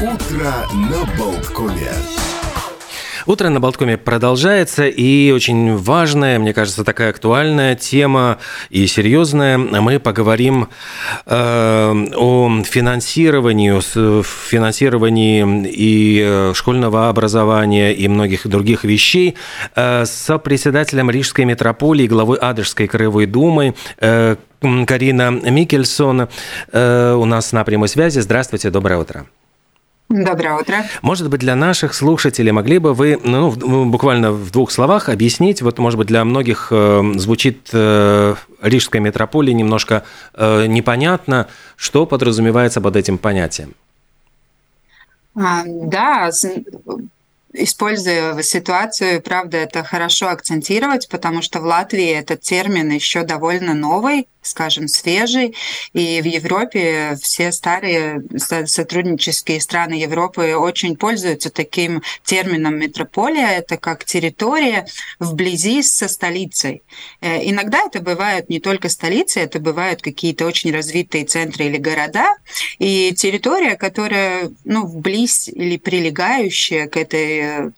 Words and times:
Утро 0.00 0.52
на 0.74 1.06
Болткоме. 1.16 1.90
Утро 3.24 3.48
на 3.48 3.60
Болткоме 3.60 3.96
продолжается, 3.96 4.86
и 4.86 5.30
очень 5.30 5.74
важная, 5.74 6.38
мне 6.38 6.52
кажется, 6.52 6.84
такая 6.84 7.08
актуальная 7.08 7.76
тема 7.76 8.36
и 8.68 8.86
серьезная. 8.88 9.56
Мы 9.56 9.98
поговорим 9.98 10.68
э, 11.24 12.06
о 12.14 12.62
финансировании, 12.64 13.80
финансировании 14.50 15.66
и 15.66 16.22
э, 16.22 16.52
школьного 16.54 17.08
образования 17.08 17.94
и 17.94 18.06
многих 18.06 18.46
других 18.46 18.84
вещей 18.84 19.34
э, 19.74 20.04
с 20.04 20.38
председателем 20.38 21.10
Рижской 21.10 21.46
метрополии, 21.46 22.06
главой 22.06 22.36
Адышской 22.36 22.86
краевой 22.86 23.24
думы 23.24 23.74
э, 23.98 24.36
Карина 24.60 25.30
Микельсон 25.30 26.28
э, 26.70 27.14
у 27.14 27.24
нас 27.24 27.52
на 27.52 27.64
прямой 27.64 27.88
связи. 27.88 28.20
Здравствуйте, 28.20 28.68
доброе 28.68 28.98
утро. 28.98 29.26
Доброе 30.08 30.54
утро. 30.54 30.84
Может 31.02 31.28
быть, 31.28 31.40
для 31.40 31.56
наших 31.56 31.92
слушателей 31.92 32.52
могли 32.52 32.78
бы 32.78 32.94
вы, 32.94 33.18
ну, 33.24 33.50
буквально 33.86 34.30
в 34.30 34.52
двух 34.52 34.70
словах 34.70 35.08
объяснить, 35.08 35.62
вот, 35.62 35.78
может 35.78 35.98
быть, 35.98 36.06
для 36.06 36.24
многих 36.24 36.68
э, 36.70 37.02
звучит 37.16 37.68
э, 37.72 38.36
Рижская 38.62 39.02
метрополия 39.02 39.52
немножко 39.52 40.04
э, 40.34 40.66
непонятно, 40.66 41.48
что 41.74 42.06
подразумевается 42.06 42.80
под 42.80 42.94
этим 42.94 43.18
понятием? 43.18 43.74
А, 45.34 45.64
да, 45.66 46.30
используя 47.52 48.40
ситуацию, 48.42 49.20
правда, 49.20 49.56
это 49.56 49.82
хорошо 49.82 50.28
акцентировать, 50.28 51.08
потому 51.08 51.42
что 51.42 51.60
в 51.60 51.64
Латвии 51.64 52.10
этот 52.10 52.42
термин 52.42 52.90
еще 52.90 53.24
довольно 53.24 53.74
новый, 53.74 54.28
скажем, 54.46 54.88
свежий. 54.88 55.54
И 55.92 56.20
в 56.20 56.24
Европе 56.24 57.16
все 57.20 57.52
старые 57.52 58.22
сотруднические 58.66 59.60
страны 59.60 59.94
Европы 59.94 60.54
очень 60.56 60.96
пользуются 60.96 61.50
таким 61.50 62.02
термином 62.24 62.78
метрополия. 62.78 63.48
Это 63.48 63.76
как 63.76 64.04
территория 64.04 64.86
вблизи 65.18 65.82
со 65.82 66.08
столицей. 66.08 66.82
Э, 67.20 67.48
иногда 67.48 67.82
это 67.86 68.00
бывают 68.00 68.48
не 68.48 68.60
только 68.60 68.88
столицы, 68.88 69.40
это 69.40 69.58
бывают 69.60 70.02
какие-то 70.02 70.46
очень 70.46 70.72
развитые 70.72 71.24
центры 71.24 71.66
или 71.66 71.78
города. 71.78 72.36
И 72.78 73.14
территория, 73.14 73.76
которая 73.76 74.50
ну, 74.64 74.86
вблизь 74.86 75.48
или 75.48 75.76
прилегающая 75.76 76.88
к 76.88 76.96
этой 76.96 77.72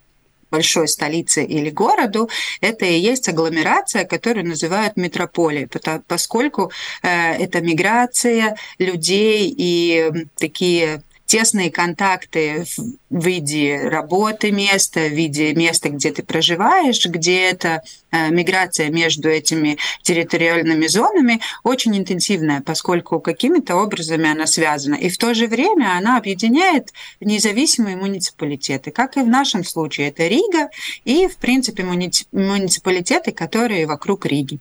большой 0.50 0.88
столице 0.88 1.44
или 1.44 1.70
городу, 1.70 2.28
это 2.60 2.84
и 2.84 2.98
есть 2.98 3.28
агломерация, 3.28 4.04
которую 4.04 4.46
называют 4.46 4.96
метрополией, 4.96 5.68
поскольку 6.06 6.72
э, 7.02 7.32
это 7.34 7.60
миграция 7.60 8.56
людей 8.78 9.54
и 9.56 10.26
такие 10.36 11.02
тесные 11.28 11.70
контакты 11.70 12.64
в 13.10 13.24
виде 13.24 13.78
работы 13.88 14.50
места, 14.50 15.00
в 15.00 15.12
виде 15.12 15.54
места, 15.54 15.90
где 15.90 16.10
ты 16.10 16.22
проживаешь, 16.22 17.04
где 17.06 17.42
эта 17.50 17.82
э, 18.10 18.30
миграция 18.30 18.88
между 18.88 19.28
этими 19.28 19.76
территориальными 20.02 20.86
зонами 20.86 21.40
очень 21.62 21.96
интенсивная, 21.96 22.62
поскольку 22.62 23.20
какими-то 23.20 23.76
образами 23.76 24.30
она 24.30 24.46
связана. 24.46 24.94
И 24.94 25.10
в 25.10 25.18
то 25.18 25.34
же 25.34 25.46
время 25.46 25.98
она 25.98 26.16
объединяет 26.16 26.92
независимые 27.20 27.96
муниципалитеты, 27.96 28.90
как 28.90 29.18
и 29.18 29.20
в 29.20 29.28
нашем 29.28 29.64
случае. 29.64 30.08
Это 30.08 30.26
Рига 30.26 30.70
и, 31.04 31.28
в 31.28 31.36
принципе, 31.36 31.84
муниципалитеты, 31.84 33.32
которые 33.32 33.86
вокруг 33.86 34.24
Риги. 34.24 34.60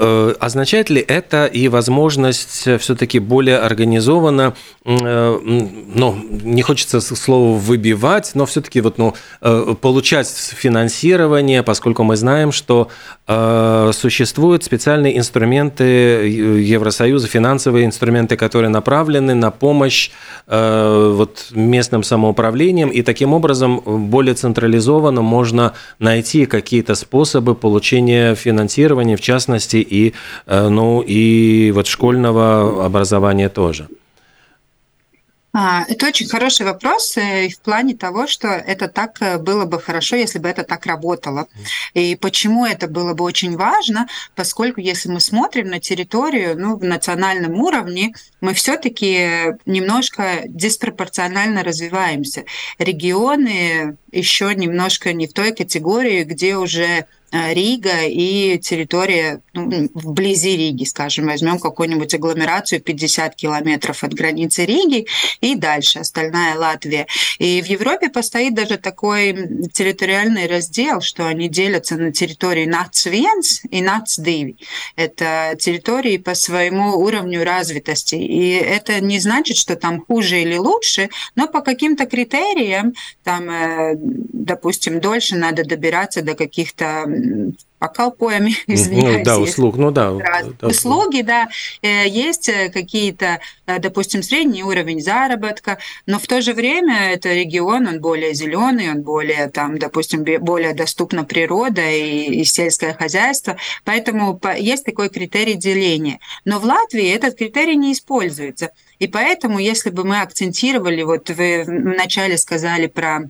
Э, 0.00 0.34
означает 0.38 0.90
ли 0.90 1.00
это 1.00 1.46
и 1.46 1.66
возможность 1.66 2.68
все-таки 2.78 3.18
более 3.18 3.58
организованно, 3.58 4.54
э, 4.84 5.38
ну, 5.42 6.16
не 6.30 6.62
хочется 6.62 7.00
слово 7.00 7.58
выбивать, 7.58 8.30
но 8.34 8.46
все-таки 8.46 8.80
вот, 8.80 8.98
ну, 8.98 9.14
э, 9.40 9.74
получать 9.80 10.28
финансирование, 10.28 11.64
поскольку 11.64 12.04
мы 12.04 12.16
знаем, 12.16 12.52
что 12.52 12.88
существуют 13.92 14.64
специальные 14.64 15.18
инструменты 15.18 15.84
Евросоюза, 15.84 17.26
финансовые 17.28 17.84
инструменты, 17.84 18.38
которые 18.38 18.70
направлены 18.70 19.34
на 19.34 19.50
помощь 19.50 20.10
вот, 20.46 21.48
местным 21.50 22.02
самоуправлениям, 22.04 22.88
и 22.88 23.02
таким 23.02 23.34
образом 23.34 23.82
более 23.84 24.34
централизованно 24.34 25.20
можно 25.20 25.74
найти 25.98 26.46
какие-то 26.46 26.94
способы 26.94 27.54
получения 27.54 28.34
финансирования, 28.34 29.16
в 29.16 29.20
частности, 29.20 29.37
и, 29.78 30.14
э, 30.46 30.68
ну, 30.68 31.00
и 31.00 31.70
вот 31.72 31.86
школьного 31.86 32.84
образования 32.84 33.48
тоже. 33.48 33.88
А, 35.60 35.84
это 35.88 36.06
очень 36.06 36.28
хороший 36.28 36.66
вопрос 36.66 37.16
э, 37.16 37.48
в 37.48 37.60
плане 37.60 37.96
того, 37.96 38.26
что 38.26 38.48
это 38.48 38.86
так 38.86 39.20
э, 39.20 39.38
было 39.38 39.64
бы 39.64 39.80
хорошо, 39.80 40.14
если 40.14 40.38
бы 40.38 40.48
это 40.48 40.62
так 40.62 40.84
работало. 40.86 41.48
И 41.94 42.16
почему 42.16 42.66
это 42.66 42.86
было 42.86 43.14
бы 43.14 43.24
очень 43.24 43.56
важно, 43.56 44.06
поскольку 44.36 44.80
если 44.80 45.08
мы 45.08 45.20
смотрим 45.20 45.68
на 45.68 45.80
территорию 45.80 46.56
ну, 46.56 46.76
в 46.76 46.84
национальном 46.84 47.60
уровне, 47.60 48.14
мы 48.40 48.52
все-таки 48.52 49.56
немножко 49.64 50.42
диспропорционально 50.46 51.64
развиваемся. 51.64 52.44
Регионы 52.78 53.96
еще 54.12 54.54
немножко 54.54 55.12
не 55.12 55.26
в 55.26 55.32
той 55.32 55.52
категории, 55.52 56.24
где 56.24 56.56
уже 56.56 57.06
Рига 57.30 58.04
и 58.06 58.58
территория 58.58 59.40
ну, 59.52 59.88
вблизи 59.94 60.56
Риги, 60.56 60.84
скажем, 60.84 61.26
возьмем 61.26 61.58
какую-нибудь 61.58 62.14
агломерацию 62.14 62.80
50 62.80 63.34
километров 63.34 64.02
от 64.02 64.14
границы 64.14 64.64
Риги 64.64 65.06
и 65.40 65.54
дальше 65.54 65.98
остальная 65.98 66.56
Латвия. 66.56 67.06
И 67.38 67.60
в 67.60 67.66
Европе 67.66 68.08
постоит 68.08 68.54
даже 68.54 68.78
такой 68.78 69.34
территориальный 69.72 70.46
раздел, 70.46 71.00
что 71.00 71.26
они 71.26 71.48
делятся 71.48 71.96
на 71.96 72.12
территории 72.12 72.66
НАЦ-1 72.66 73.68
и 73.70 73.82
НАЦ-2. 73.82 74.56
Это 74.96 75.54
территории 75.58 76.16
по 76.16 76.34
своему 76.34 76.98
уровню 76.98 77.44
развитости. 77.44 78.14
И 78.14 78.52
это 78.52 79.00
не 79.00 79.18
значит, 79.18 79.56
что 79.56 79.76
там 79.76 80.04
хуже 80.06 80.40
или 80.40 80.56
лучше, 80.56 81.10
но 81.34 81.46
по 81.46 81.60
каким-то 81.60 82.06
критериям, 82.06 82.94
там, 83.22 83.50
э, 83.50 83.94
допустим, 83.96 85.00
дольше 85.00 85.36
надо 85.36 85.64
добираться 85.64 86.22
до 86.22 86.34
каких-то 86.34 87.06
покалпоями, 87.78 88.56
извиняюсь. 88.66 89.18
Ну, 89.18 89.24
да, 89.24 89.38
услуг, 89.38 89.76
ну 89.76 89.90
да. 89.90 90.12
да 90.60 90.66
услуги, 90.68 91.22
да. 91.22 91.48
Э, 91.82 92.06
есть 92.08 92.48
э, 92.48 92.70
какие-то, 92.70 93.40
э, 93.66 93.78
допустим, 93.78 94.22
средний 94.22 94.62
уровень 94.64 95.00
заработка, 95.00 95.78
но 96.06 96.18
в 96.18 96.26
то 96.26 96.40
же 96.42 96.54
время 96.54 97.12
это 97.12 97.32
регион, 97.32 97.86
он 97.86 98.00
более 98.00 98.34
зеленый, 98.34 98.90
он 98.90 99.02
более, 99.02 99.48
там, 99.48 99.78
допустим, 99.78 100.24
более 100.40 100.74
доступна 100.74 101.24
природа 101.24 101.82
и, 101.88 102.40
и 102.40 102.44
сельское 102.44 102.94
хозяйство, 102.94 103.56
поэтому 103.84 104.40
есть 104.56 104.84
такой 104.84 105.08
критерий 105.08 105.54
деления. 105.54 106.18
Но 106.44 106.58
в 106.58 106.64
Латвии 106.64 107.08
этот 107.08 107.36
критерий 107.36 107.76
не 107.76 107.92
используется. 107.92 108.70
И 108.98 109.06
поэтому, 109.06 109.60
если 109.60 109.90
бы 109.90 110.02
мы 110.02 110.20
акцентировали, 110.20 111.02
вот 111.02 111.30
вы 111.30 111.64
вначале 111.64 112.36
сказали 112.36 112.88
про 112.88 113.28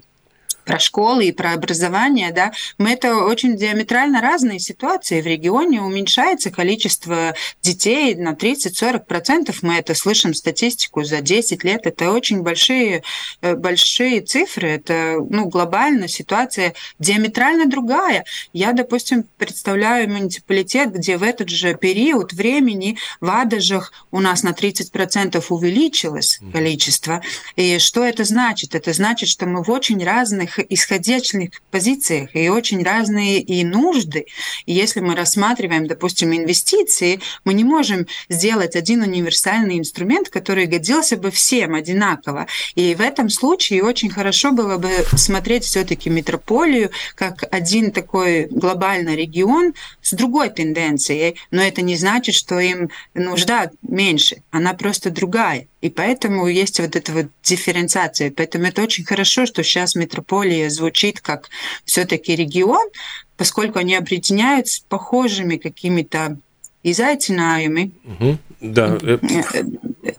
про 0.68 0.78
школы 0.78 1.28
и 1.28 1.32
про 1.32 1.54
образование, 1.54 2.30
да, 2.30 2.52
мы 2.76 2.90
это 2.90 3.16
очень 3.24 3.56
диаметрально 3.56 4.20
разные 4.20 4.58
ситуации. 4.58 5.22
В 5.22 5.26
регионе 5.26 5.80
уменьшается 5.80 6.50
количество 6.50 7.34
детей 7.62 8.14
на 8.14 8.34
30-40%. 8.34 9.56
Мы 9.62 9.76
это 9.76 9.94
слышим 9.94 10.34
статистику 10.34 11.04
за 11.04 11.22
10 11.22 11.64
лет. 11.64 11.86
Это 11.86 12.12
очень 12.12 12.42
большие, 12.42 13.02
э, 13.40 13.54
большие 13.54 14.20
цифры. 14.20 14.68
Это 14.68 15.16
ну, 15.30 15.48
глобально 15.48 16.06
ситуация 16.06 16.74
диаметрально 16.98 17.64
другая. 17.64 18.26
Я, 18.52 18.74
допустим, 18.74 19.24
представляю 19.38 20.10
муниципалитет, 20.10 20.92
где 20.92 21.16
в 21.16 21.22
этот 21.22 21.48
же 21.48 21.76
период 21.76 22.34
времени 22.34 22.98
в 23.22 23.30
Адажах 23.30 23.90
у 24.10 24.20
нас 24.20 24.42
на 24.42 24.50
30% 24.50 25.42
увеличилось 25.48 26.40
количество. 26.52 27.22
И 27.56 27.78
что 27.78 28.04
это 28.04 28.24
значит? 28.24 28.74
Это 28.74 28.92
значит, 28.92 29.30
что 29.30 29.46
мы 29.46 29.62
в 29.62 29.70
очень 29.70 30.04
разных 30.04 30.57
исходящих 30.62 31.50
позициях 31.70 32.34
и 32.34 32.48
очень 32.48 32.82
разные 32.82 33.40
и 33.40 33.64
нужды. 33.64 34.26
И 34.66 34.72
если 34.72 35.00
мы 35.00 35.14
рассматриваем, 35.14 35.86
допустим, 35.86 36.34
инвестиции, 36.34 37.20
мы 37.44 37.54
не 37.54 37.64
можем 37.64 38.06
сделать 38.28 38.76
один 38.76 39.02
универсальный 39.02 39.78
инструмент, 39.78 40.28
который 40.28 40.66
годился 40.66 41.16
бы 41.16 41.30
всем 41.30 41.74
одинаково. 41.74 42.46
И 42.74 42.94
в 42.94 43.00
этом 43.00 43.30
случае 43.30 43.84
очень 43.84 44.10
хорошо 44.10 44.52
было 44.52 44.78
бы 44.78 44.90
смотреть 45.16 45.64
все-таки 45.64 46.10
метрополию 46.10 46.90
как 47.14 47.44
один 47.50 47.90
такой 47.90 48.46
глобальный 48.46 49.16
регион 49.16 49.74
с 50.02 50.12
другой 50.12 50.50
тенденцией. 50.50 51.36
Но 51.50 51.62
это 51.62 51.82
не 51.82 51.96
значит, 51.96 52.34
что 52.34 52.58
им 52.58 52.90
нужда 53.14 53.70
меньше, 53.82 54.42
она 54.50 54.74
просто 54.74 55.10
другая. 55.10 55.66
И 55.80 55.90
поэтому 55.90 56.48
есть 56.48 56.80
вот 56.80 56.96
эта 56.96 57.12
вот 57.12 57.26
дифференциация. 57.42 58.32
Поэтому 58.36 58.66
это 58.66 58.82
очень 58.82 59.04
хорошо, 59.04 59.46
что 59.46 59.62
сейчас 59.62 59.94
метрополия 59.94 60.70
звучит 60.70 61.20
как 61.20 61.48
все-таки 61.84 62.34
регион, 62.34 62.88
поскольку 63.36 63.78
они 63.78 63.94
объединяют 63.94 64.66
с 64.66 64.80
похожими 64.80 65.56
какими-то 65.56 66.36
изaicinājumi. 66.82 67.90
Угу. 68.04 68.38
Да, 68.60 68.98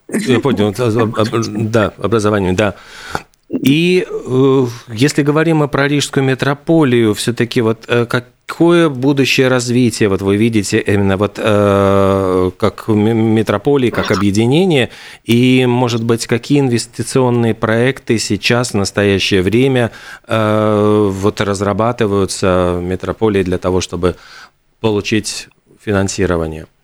я 0.07 0.39
понял, 0.39 0.73
да, 1.71 1.94
образование, 1.97 2.53
да. 2.53 2.75
И 3.50 4.06
э, 4.07 4.65
если 4.94 5.23
говорим 5.23 5.67
про 5.67 5.88
Рижскую 5.88 6.23
метрополию, 6.23 7.13
все-таки 7.15 7.61
вот 7.61 7.85
э, 7.88 8.06
какое 8.50 8.90
будущее 8.90 9.48
развитие 9.48 10.10
вот 10.10 10.22
вы 10.22 10.36
видите 10.36 10.80
именно 10.80 11.18
вот 11.18 11.36
э, 11.38 12.51
как 12.57 12.88
метрополии, 12.88 13.90
как 13.90 14.12
объединение, 14.12 14.90
и, 15.24 15.66
может 15.66 16.04
быть, 16.04 16.28
какие 16.28 16.60
инвестиционные 16.60 17.54
проекты 17.54 18.18
сейчас 18.18 18.72
в 18.72 18.74
настоящее 18.74 19.42
время 19.42 19.92
вот 20.28 21.42
разрабатываются 21.42 22.80
метрополией 22.81 23.46
для 23.46 23.57
того, 23.57 23.81
чтобы 23.81 24.16
получить 24.81 25.48
финансирование? 25.80 26.66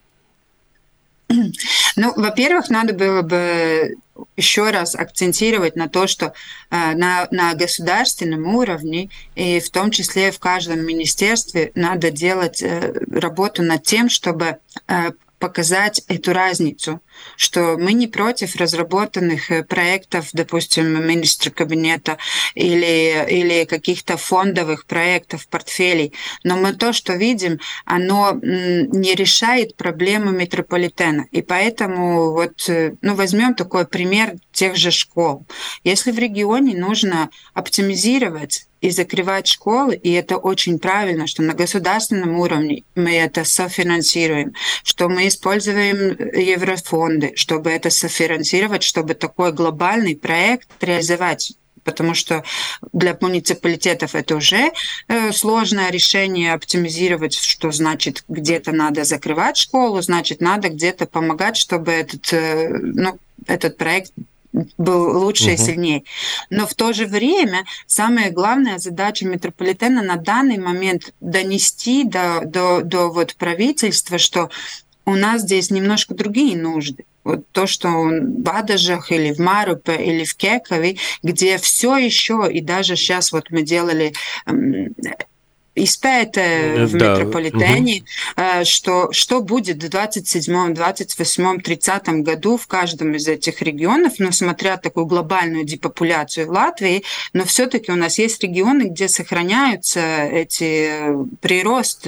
Ну, 1.96 2.14
во-первых, 2.16 2.70
надо 2.70 2.94
было 2.94 3.22
бы 3.22 3.96
еще 4.38 4.70
раз 4.70 4.96
акцентировать 4.96 5.76
на 5.76 5.90
то, 5.90 6.08
что 6.08 6.34
э, 6.70 6.96
на, 6.96 7.28
на 7.32 7.54
государственном 7.54 8.56
уровне 8.56 9.10
и 9.36 9.60
в 9.60 9.70
том 9.70 9.92
числе 9.92 10.32
в 10.32 10.40
каждом 10.40 10.86
министерстве 10.86 11.72
надо 11.76 12.12
делать 12.12 12.62
э, 12.62 12.94
работу 13.12 13.62
над 13.64 13.84
тем, 13.84 14.10
чтобы 14.10 14.58
э, 14.88 15.12
показать 15.40 16.02
эту 16.08 16.34
разницу, 16.34 17.02
что 17.36 17.78
мы 17.78 17.94
не 17.94 18.08
против 18.08 18.56
разработанных 18.56 19.52
э, 19.52 19.64
проектов, 19.64 20.30
допустим, 20.34 21.06
министра 21.06 21.52
кабинета 21.52 22.18
или, 22.54 23.26
или 23.30 23.66
каких-то 23.66 24.18
фондовых 24.18 24.86
проектов, 24.86 25.48
портфелей, 25.48 26.14
но 26.44 26.58
мы 26.58 26.74
то, 26.74 26.94
что 26.94 27.14
видим, 27.14 27.60
оно 27.86 28.32
не 28.42 29.16
решает 29.16 29.76
проблему 29.76 30.32
метрополитена. 30.32 31.28
И 31.32 31.42
поэтому 31.42 32.32
вот, 32.32 32.68
э, 32.70 32.94
ну, 33.02 33.16
возьмем 33.16 33.56
такой 33.56 33.86
пример 33.86 34.36
тех 34.52 34.76
же 34.76 34.92
школ. 34.92 35.46
Если 35.84 36.12
в 36.12 36.20
регионе 36.20 36.78
нужно 36.78 37.30
оптимизировать 37.54 38.68
и 38.86 38.92
закрывать 38.92 39.48
школы, 39.48 39.96
и 39.96 40.12
это 40.12 40.38
очень 40.38 40.78
правильно, 40.78 41.26
что 41.26 41.42
на 41.42 41.56
государственном 41.56 42.40
уровне 42.40 42.84
мы 42.94 43.16
это 43.16 43.44
софинансируем, 43.44 44.54
что 44.84 45.10
мы 45.10 45.28
используем 45.28 46.16
еврофонды, 46.38 47.32
чтобы 47.36 47.72
это 47.72 47.90
софинансировать, 47.90 48.84
чтобы 48.84 49.16
такой 49.16 49.52
глобальный 49.54 50.16
проект 50.16 50.68
реализовать. 50.82 51.54
Потому 51.84 52.14
что 52.14 52.44
для 52.94 53.18
муниципалитетов 53.20 54.14
это 54.14 54.36
уже 54.36 54.72
э, 55.08 55.32
сложное 55.32 55.90
решение 55.90 56.54
оптимизировать, 56.54 57.34
что 57.34 57.72
значит 57.72 58.24
где-то 58.28 58.72
надо 58.72 59.04
закрывать 59.04 59.58
школу, 59.58 60.00
значит 60.02 60.42
надо 60.42 60.70
где-то 60.70 61.08
помогать, 61.08 61.58
чтобы 61.58 61.92
этот, 61.92 62.34
э, 62.34 62.70
ну, 62.70 63.18
этот 63.48 63.78
проект 63.78 64.12
был 64.78 65.20
лучше 65.20 65.46
угу. 65.46 65.54
и 65.54 65.58
сильнее. 65.58 66.04
Но 66.50 66.66
в 66.66 66.74
то 66.74 66.94
же 66.94 67.06
время 67.06 67.66
самая 67.88 68.32
главная 68.32 68.78
задача 68.78 69.26
метрополитена 69.26 70.02
на 70.02 70.16
данный 70.16 70.58
момент 70.58 71.14
донести 71.20 72.04
до, 72.04 72.42
до, 72.46 72.82
до 72.82 73.10
вот 73.10 73.36
правительства, 73.36 74.18
что 74.18 74.50
у 75.06 75.16
нас 75.16 75.42
здесь 75.42 75.70
немножко 75.70 76.16
другие 76.16 76.58
нужды. 76.58 77.06
Вот 77.24 77.48
то, 77.52 77.68
что 77.68 77.90
в 77.90 78.50
Адажах 78.50 79.12
или 79.12 79.34
в 79.34 79.40
Марупе 79.40 79.96
или 79.96 80.24
в 80.24 80.36
Кекове, 80.36 80.98
где 81.24 81.58
все 81.58 81.98
еще, 81.98 82.48
и 82.52 82.62
даже 82.62 82.96
сейчас 82.96 83.32
вот 83.32 83.50
мы 83.50 83.64
делали 83.64 84.14
изпēte 85.76 86.86
в 86.86 86.98
да. 86.98 87.18
метрополитене, 87.18 88.04
угу. 88.04 88.66
что, 88.66 89.12
что 89.12 89.42
будет 89.42 89.84
в 89.84 89.90
27, 89.90 90.74
28, 90.74 91.62
30 91.62 92.08
году 92.24 92.58
в 92.58 92.68
каждом 92.68 93.16
из 93.16 93.28
этих 93.28 93.62
регионов, 93.62 94.14
но 94.20 94.32
смотря 94.32 94.78
такую 94.78 95.06
глобальную 95.06 95.66
депопуляцию 95.66 96.48
в 96.48 96.52
Латвии, 96.52 97.04
но 97.34 97.44
все-таки 97.44 97.92
у 97.92 97.96
нас 97.96 98.18
есть 98.20 98.42
регионы, 98.42 98.84
где 98.84 99.08
сохраняются 99.08 100.00
эти 100.00 100.88
э, 100.90 101.26
прирост 101.42 102.08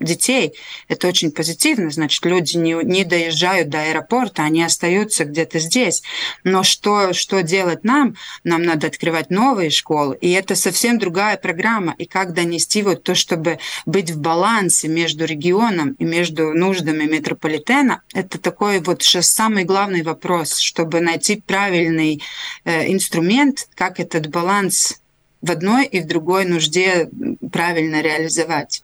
детей. 0.00 0.54
Это 0.88 1.08
очень 1.08 1.30
позитивно, 1.30 1.90
значит, 1.90 2.24
люди 2.24 2.56
не, 2.56 2.72
не 2.84 3.04
доезжают 3.04 3.68
до 3.68 3.82
аэропорта, 3.82 4.42
они 4.42 4.62
остаются 4.62 5.24
где-то 5.24 5.58
здесь. 5.58 6.02
Но 6.44 6.62
что, 6.62 7.12
что 7.12 7.42
делать 7.42 7.84
нам? 7.84 8.16
Нам 8.44 8.62
надо 8.62 8.86
открывать 8.86 9.30
новые 9.30 9.70
школы, 9.70 10.16
и 10.20 10.30
это 10.30 10.54
совсем 10.54 10.98
другая 10.98 11.36
программа. 11.36 11.94
И 11.98 12.06
как 12.06 12.34
донести 12.34 12.82
вот 12.82 13.02
то, 13.02 13.14
чтобы 13.14 13.58
быть 13.86 14.10
в 14.10 14.20
балансе 14.20 14.88
между 14.88 15.24
регионом 15.24 15.92
и 15.92 16.04
между 16.04 16.52
нуждами 16.54 17.04
метрополитена, 17.04 18.02
это 18.14 18.38
такой 18.38 18.80
вот 18.80 19.02
сейчас 19.02 19.28
самый 19.28 19.64
главный 19.64 20.02
вопрос, 20.02 20.58
чтобы 20.58 21.00
найти 21.00 21.42
правильный 21.44 22.22
э, 22.64 22.92
инструмент, 22.92 23.68
как 23.74 24.00
этот 24.00 24.28
баланс 24.28 25.00
в 25.40 25.50
одной 25.50 25.86
и 25.86 26.00
в 26.00 26.06
другой 26.06 26.44
нужде 26.44 27.08
правильно 27.52 28.02
реализовать. 28.02 28.82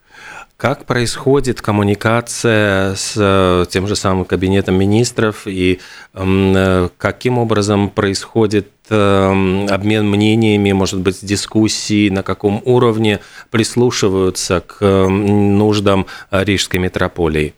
Как 0.57 0.85
происходит 0.85 1.61
коммуникация 1.61 2.95
с 2.95 3.15
э, 3.17 3.67
тем 3.69 3.89
же 3.89 3.97
самым 3.97 4.25
кабинетом 4.25 4.77
министров 4.77 5.49
и 5.49 5.81
э, 6.15 6.89
каким 6.97 7.39
образом 7.39 7.91
происходит 7.91 8.69
э, 8.89 9.67
обмен 9.69 10.09
мнениями, 10.09 10.71
может 10.71 11.01
быть, 11.01 11.25
дискуссии, 11.25 12.09
на 12.09 12.23
каком 12.23 12.63
уровне 12.65 13.19
прислушиваются 13.51 14.61
к 14.61 15.09
нуждам 15.09 16.07
Рижской 16.31 16.79
метрополии? 16.79 17.55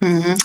Угу. 0.00 0.36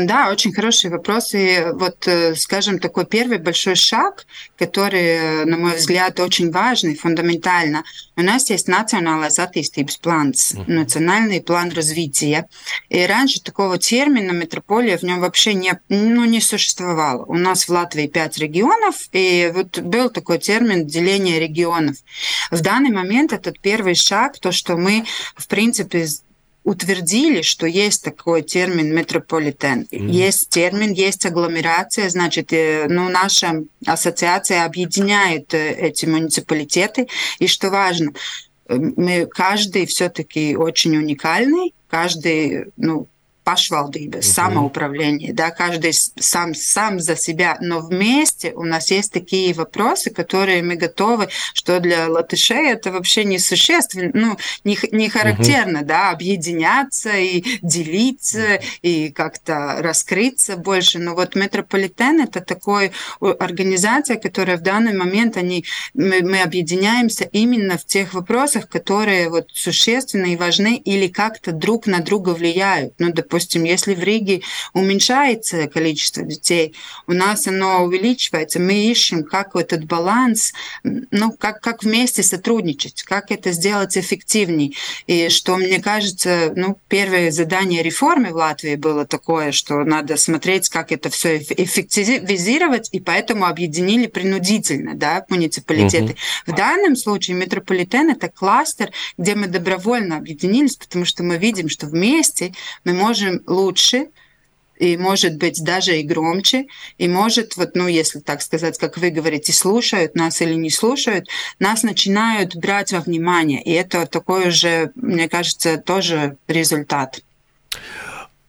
Да, 0.00 0.30
очень 0.30 0.52
хороший 0.52 0.90
вопрос. 0.90 1.32
И 1.32 1.64
вот, 1.74 2.08
э, 2.08 2.34
скажем, 2.34 2.80
такой 2.80 3.06
первый 3.06 3.38
большой 3.38 3.76
шаг, 3.76 4.26
который, 4.58 5.44
на 5.44 5.56
мой 5.56 5.76
взгляд, 5.76 6.18
очень 6.18 6.50
важный, 6.50 6.96
фундаментально. 6.96 7.84
У 8.16 8.22
нас 8.22 8.50
есть 8.50 8.66
национальный 8.66 9.28
attīstības 9.28 10.00
планс, 10.02 10.54
национальный 10.66 11.40
план 11.40 11.70
развития. 11.70 12.48
И 12.88 13.06
раньше 13.06 13.40
такого 13.40 13.78
термина 13.78 14.32
метрополия 14.32 14.98
в 14.98 15.04
нем 15.04 15.20
вообще 15.20 15.54
не, 15.54 15.78
ну, 15.88 16.24
не 16.24 16.40
существовало. 16.40 17.24
У 17.26 17.34
нас 17.34 17.68
в 17.68 17.70
Латвии 17.70 18.08
пять 18.08 18.38
регионов, 18.38 19.08
и 19.12 19.52
вот 19.54 19.78
был 19.78 20.10
такой 20.10 20.38
термин 20.38 20.84
деление 20.84 21.38
регионов. 21.38 21.96
В 22.50 22.60
данный 22.60 22.90
момент 22.90 23.32
этот 23.32 23.60
первый 23.60 23.94
шаг, 23.94 24.38
то, 24.40 24.50
что 24.50 24.76
мы, 24.76 25.04
в 25.36 25.46
принципе, 25.46 26.06
утвердили, 26.66 27.42
что 27.42 27.64
есть 27.64 28.02
такой 28.02 28.42
термин 28.42 28.92
метрополитен. 28.92 29.86
Mm-hmm. 29.88 30.10
Есть 30.10 30.48
термин, 30.50 30.92
есть 30.92 31.24
агломерация, 31.24 32.10
значит, 32.10 32.52
э, 32.52 32.86
ну, 32.88 33.08
наша 33.08 33.62
ассоциация 33.86 34.64
объединяет 34.64 35.54
э, 35.54 35.70
эти 35.74 36.06
муниципалитеты. 36.06 37.06
И 37.38 37.46
что 37.46 37.70
важно, 37.70 38.10
э, 38.68 38.74
мы 38.78 39.26
каждый 39.26 39.86
все-таки 39.86 40.56
очень 40.56 40.96
уникальный, 40.96 41.72
каждый, 41.88 42.64
ну, 42.76 43.06
пашвалдības, 43.46 44.26
угу. 44.26 44.34
самоуправление, 44.34 45.32
да, 45.32 45.50
каждый 45.50 45.92
сам, 45.92 46.54
сам 46.54 46.98
за 46.98 47.14
себя, 47.14 47.56
но 47.60 47.78
вместе 47.78 48.52
у 48.52 48.64
нас 48.64 48.90
есть 48.90 49.12
такие 49.12 49.54
вопросы, 49.54 50.10
которые 50.10 50.64
мы 50.64 50.74
готовы, 50.74 51.28
что 51.54 51.78
для 51.78 52.08
латышей 52.08 52.72
это 52.72 52.90
вообще 52.90 53.22
не 53.22 53.38
существенно, 53.38 54.10
ну, 54.14 54.36
не, 54.64 54.76
не 54.90 55.08
характерно, 55.08 55.80
угу. 55.80 55.86
да, 55.86 56.10
объединяться 56.10 57.16
и 57.16 57.44
делиться, 57.62 58.60
и 58.82 59.10
как-то 59.10 59.76
раскрыться 59.78 60.56
больше, 60.56 60.98
но 60.98 61.14
вот 61.14 61.36
метрополитен 61.36 62.20
это 62.20 62.40
такой 62.40 62.90
организация, 63.20 64.16
которая 64.16 64.56
в 64.56 64.62
данный 64.62 64.92
момент, 64.92 65.36
они, 65.36 65.64
мы, 65.94 66.20
мы 66.22 66.42
объединяемся 66.42 67.22
именно 67.30 67.78
в 67.78 67.84
тех 67.84 68.12
вопросах, 68.12 68.68
которые 68.68 69.28
вот 69.28 69.50
существенны 69.52 70.32
и 70.32 70.36
важны 70.36 70.76
или 70.76 71.06
как-то 71.06 71.52
друг 71.52 71.86
на 71.86 72.00
друга 72.00 72.30
влияют, 72.30 72.94
ну, 72.98 73.12
допустим, 73.12 73.35
допустим, 73.36 73.64
если 73.64 73.94
в 73.94 74.02
Риге 74.02 74.40
уменьшается 74.72 75.68
количество 75.68 76.22
детей, 76.22 76.74
у 77.06 77.12
нас 77.12 77.46
оно 77.46 77.84
увеличивается, 77.84 78.58
мы 78.58 78.72
ищем, 78.90 79.24
как 79.24 79.54
этот 79.54 79.84
баланс, 79.84 80.54
ну, 80.82 81.32
как, 81.32 81.60
как 81.60 81.82
вместе 81.82 82.22
сотрудничать, 82.22 83.02
как 83.02 83.30
это 83.30 83.52
сделать 83.52 83.98
эффективнее. 83.98 84.72
И 85.06 85.28
что, 85.28 85.56
мне 85.56 85.80
кажется, 85.80 86.54
ну, 86.56 86.78
первое 86.88 87.30
задание 87.30 87.82
реформы 87.82 88.30
в 88.30 88.36
Латвии 88.36 88.76
было 88.76 89.04
такое, 89.04 89.52
что 89.52 89.84
надо 89.84 90.16
смотреть, 90.16 90.70
как 90.70 90.90
это 90.90 91.10
все 91.10 91.36
эффективизировать, 91.36 92.88
и 92.92 93.00
поэтому 93.00 93.44
объединили 93.44 94.06
принудительно 94.06 94.94
да, 94.94 95.26
муниципалитеты. 95.28 96.12
Угу. 96.46 96.54
В 96.54 96.56
данном 96.56 96.96
случае 96.96 97.36
метрополитен– 97.36 98.08
это 98.12 98.30
кластер, 98.30 98.92
где 99.18 99.34
мы 99.34 99.46
добровольно 99.46 100.16
объединились, 100.16 100.76
потому 100.76 101.04
что 101.04 101.22
мы 101.22 101.36
видим, 101.36 101.68
что 101.68 101.86
вместе 101.86 102.54
мы 102.84 102.92
можем 102.92 103.25
можем 103.26 103.42
лучше, 103.46 104.08
и 104.78 104.96
может 104.96 105.36
быть 105.38 105.62
даже 105.64 105.98
и 105.98 106.02
громче, 106.02 106.66
и 106.98 107.08
может, 107.08 107.56
вот, 107.56 107.74
ну, 107.74 107.88
если 107.88 108.20
так 108.20 108.42
сказать, 108.42 108.78
как 108.78 108.98
вы 108.98 109.10
говорите, 109.10 109.52
слушают 109.52 110.14
нас 110.14 110.42
или 110.42 110.54
не 110.54 110.70
слушают, 110.70 111.28
нас 111.58 111.82
начинают 111.82 112.54
брать 112.56 112.92
во 112.92 113.00
внимание, 113.00 113.62
и 113.62 113.72
это 113.72 114.06
такой 114.06 114.48
уже, 114.48 114.92
мне 114.94 115.28
кажется, 115.28 115.78
тоже 115.78 116.36
результат. 116.46 117.20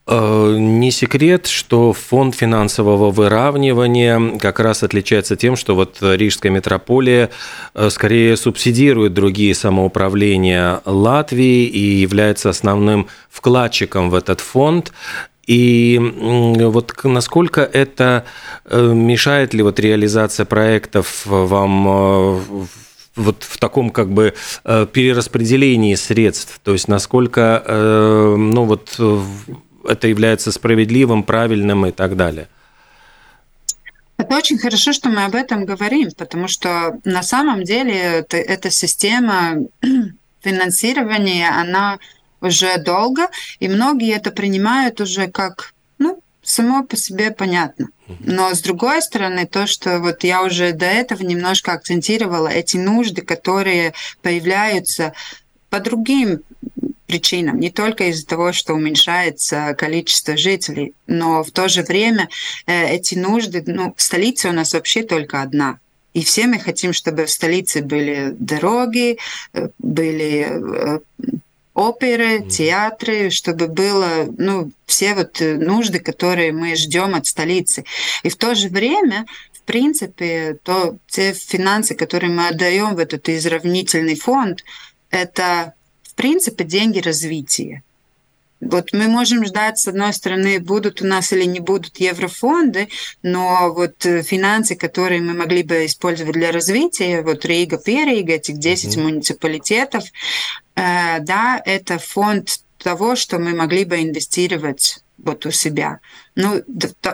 Э, 0.09 0.55
не 0.57 0.89
секрет, 0.91 1.47
что 1.47 1.91
фонд 1.91 2.33
финансового 2.33 3.11
выравнивания 3.11 4.39
как 4.39 4.61
раз 4.61 4.81
отличается 4.83 5.35
тем, 5.35 5.57
что 5.57 5.75
вот 5.75 5.97
Рижская 6.01 6.49
метрополия 6.49 7.29
э, 7.73 7.89
скорее 7.89 8.37
субсидирует 8.37 9.13
другие 9.13 9.53
самоуправления 9.53 10.81
Латвии 10.85 11.65
и 11.65 11.95
является 11.97 12.49
основным 12.49 13.07
вкладчиком 13.29 14.09
в 14.09 14.15
этот 14.15 14.39
фонд. 14.39 14.93
И 15.45 15.99
вот 15.99 16.93
насколько 17.03 17.61
это 17.61 18.23
э, 18.65 18.81
мешает 18.81 19.53
ли 19.53 19.61
вот 19.61 19.77
реализация 19.79 20.45
проектов 20.45 21.25
вам 21.25 22.67
вот 23.15 23.43
в 23.43 23.57
таком 23.57 23.89
как 23.89 24.11
бы 24.11 24.35
перераспределении 24.63 25.95
средств, 25.95 26.59
то 26.63 26.73
есть 26.73 26.87
насколько, 26.87 27.63
ну 28.37 28.65
вот 28.65 28.99
это 29.87 30.07
является 30.07 30.51
справедливым, 30.51 31.23
правильным 31.23 31.85
и 31.85 31.91
так 31.91 32.15
далее. 32.15 32.47
Это 34.17 34.35
очень 34.35 34.57
хорошо, 34.57 34.93
что 34.93 35.09
мы 35.09 35.25
об 35.25 35.35
этом 35.35 35.65
говорим, 35.65 36.09
потому 36.17 36.47
что 36.47 36.99
на 37.05 37.21
самом 37.21 37.63
деле 37.63 37.93
это, 37.95 38.37
эта 38.37 38.69
система 38.69 39.57
финансирования, 40.41 41.49
она 41.49 41.99
уже 42.41 42.77
долго, 42.77 43.29
и 43.59 43.67
многие 43.67 44.15
это 44.15 44.31
принимают 44.31 45.01
уже 45.01 45.27
как, 45.27 45.73
ну, 45.99 46.21
само 46.41 46.83
по 46.83 46.97
себе 46.97 47.31
понятно. 47.31 47.89
Но 48.19 48.53
с 48.53 48.61
другой 48.61 49.01
стороны, 49.01 49.45
то, 49.45 49.67
что 49.67 49.99
вот 49.99 50.23
я 50.23 50.43
уже 50.43 50.71
до 50.71 50.85
этого 50.85 51.21
немножко 51.23 51.73
акцентировала, 51.73 52.47
эти 52.47 52.77
нужды, 52.77 53.21
которые 53.21 53.93
появляются 54.21 55.13
по 55.69 55.79
другим 55.79 56.39
причинам, 57.07 57.59
не 57.59 57.71
только 57.71 58.09
из-за 58.09 58.27
того, 58.27 58.51
что 58.51 58.73
уменьшается 58.73 59.73
количество 59.77 60.37
жителей, 60.37 60.93
но 61.07 61.43
в 61.43 61.51
то 61.51 61.67
же 61.69 61.81
время 61.81 62.29
э, 62.65 62.95
эти 62.95 63.15
нужды, 63.15 63.63
ну, 63.65 63.95
столица 63.97 64.49
у 64.49 64.51
нас 64.51 64.73
вообще 64.73 65.03
только 65.03 65.41
одна. 65.41 65.79
И 66.13 66.23
все 66.23 66.47
мы 66.47 66.59
хотим, 66.59 66.93
чтобы 66.93 67.25
в 67.25 67.31
столице 67.31 67.81
были 67.81 68.35
дороги, 68.37 69.17
э, 69.53 69.69
были 69.79 70.47
э, 70.49 70.99
оперы, 71.73 72.43
театры, 72.43 73.29
чтобы 73.29 73.67
было, 73.67 74.27
ну, 74.37 74.71
все 74.85 75.13
вот 75.13 75.39
нужды, 75.39 75.99
которые 75.99 76.51
мы 76.51 76.75
ждем 76.75 77.15
от 77.15 77.25
столицы. 77.25 77.85
И 78.23 78.29
в 78.29 78.35
то 78.35 78.53
же 78.55 78.67
время 78.67 79.25
в 79.53 79.61
принципе, 79.67 80.57
то 80.63 80.95
те 81.07 81.33
финансы, 81.33 81.93
которые 81.93 82.31
мы 82.31 82.47
отдаем 82.47 82.95
в 82.95 82.99
этот 82.99 83.27
изравнительный 83.27 84.15
фонд, 84.15 84.63
это 85.11 85.73
принципе, 86.17 86.63
деньги 86.63 86.99
развития. 86.99 87.83
Вот 88.59 88.91
мы 88.91 89.07
можем 89.07 89.45
ждать, 89.45 89.77
с 89.77 89.87
одной 89.87 90.13
стороны, 90.13 90.59
будут 90.59 91.01
у 91.01 91.05
нас 91.05 91.31
или 91.31 91.43
не 91.43 91.59
будут 91.59 91.99
еврофонды, 91.99 92.89
но 93.21 93.71
вот 93.71 94.03
э, 94.05 94.23
финансы, 94.23 94.75
которые 94.75 95.21
мы 95.21 95.33
могли 95.33 95.61
бы 95.61 95.85
использовать 95.85 96.33
для 96.33 96.51
развития, 96.51 97.21
вот 97.21 97.45
Рига, 97.45 97.77
Перига, 97.77 98.33
этих 98.33 98.57
10 98.57 98.97
mm-hmm. 98.97 99.03
муниципалитетов, 99.03 100.03
э, 100.75 101.19
да, 101.19 101.61
это 101.63 101.99
фонд 101.99 102.61
того, 102.79 103.15
что 103.15 103.37
мы 103.37 103.53
могли 103.53 103.85
бы 103.85 104.01
инвестировать 104.01 105.03
вот 105.17 105.45
у 105.45 105.51
себя. 105.51 105.99
Ну, 106.35 106.61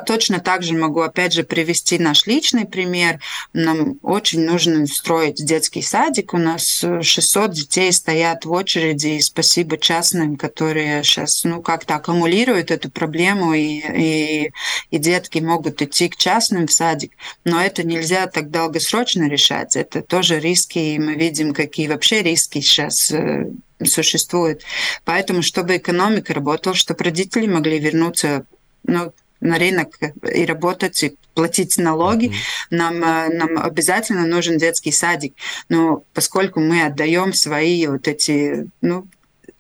точно 0.05 0.39
так 0.39 0.63
же 0.63 0.73
могу, 0.73 1.01
опять 1.01 1.33
же, 1.33 1.43
привести 1.43 1.97
наш 1.97 2.27
личный 2.27 2.65
пример. 2.65 3.19
Нам 3.53 3.97
очень 4.01 4.45
нужно 4.45 4.85
строить 4.85 5.43
детский 5.43 5.81
садик. 5.81 6.33
У 6.33 6.37
нас 6.37 6.83
600 7.01 7.51
детей 7.51 7.91
стоят 7.93 8.43
в 8.45 8.51
очереди, 8.51 9.07
и 9.07 9.21
спасибо 9.21 9.77
частным, 9.77 10.35
которые 10.35 11.03
сейчас, 11.03 11.45
ну, 11.45 11.61
как-то 11.61 11.95
аккумулируют 11.95 12.69
эту 12.71 12.91
проблему, 12.91 13.53
и, 13.53 13.79
и, 13.79 14.51
и 14.91 14.97
детки 14.97 15.39
могут 15.39 15.81
идти 15.81 16.09
к 16.09 16.17
частным 16.17 16.67
в 16.67 16.71
садик. 16.73 17.13
Но 17.45 17.61
это 17.61 17.83
нельзя 17.83 18.27
так 18.27 18.51
долгосрочно 18.51 19.29
решать. 19.29 19.77
Это 19.77 20.01
тоже 20.01 20.39
риски, 20.39 20.79
и 20.79 20.99
мы 20.99 21.15
видим, 21.15 21.53
какие 21.53 21.87
вообще 21.87 22.21
риски 22.21 22.59
сейчас 22.59 23.11
э, 23.11 23.45
существует. 23.85 24.63
Поэтому, 25.05 25.41
чтобы 25.41 25.77
экономика 25.77 26.33
работала, 26.33 26.75
чтобы 26.75 27.03
родители 27.03 27.47
могли 27.47 27.79
вернуться 27.79 28.45
ну, 28.83 29.13
на 29.39 29.59
рынок 29.59 29.99
и 30.33 30.45
работать, 30.45 31.03
и 31.03 31.17
платить 31.33 31.77
налоги, 31.77 32.27
mm-hmm. 32.27 32.33
нам, 32.71 33.03
э, 33.03 33.29
нам 33.29 33.57
обязательно 33.61 34.25
нужен 34.25 34.57
детский 34.57 34.91
садик. 34.91 35.35
Но 35.69 36.03
поскольку 36.13 36.59
мы 36.59 36.85
отдаем 36.85 37.33
свои 37.33 37.87
вот 37.87 38.07
эти 38.07 38.67
ну, 38.81 39.07